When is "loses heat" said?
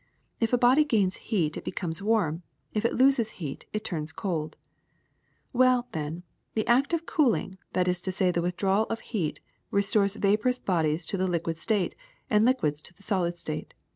2.95-3.67